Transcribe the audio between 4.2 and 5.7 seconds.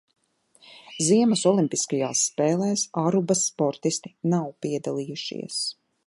nav piedalījušies.